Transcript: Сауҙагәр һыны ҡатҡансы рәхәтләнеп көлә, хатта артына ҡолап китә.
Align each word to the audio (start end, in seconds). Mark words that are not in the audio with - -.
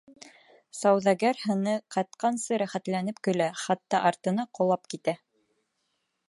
Сауҙагәр 0.77 1.39
һыны 1.49 1.75
ҡатҡансы 1.95 2.59
рәхәтләнеп 2.63 3.21
көлә, 3.29 3.51
хатта 3.65 4.01
артына 4.13 4.47
ҡолап 4.61 4.91
китә. 4.95 5.17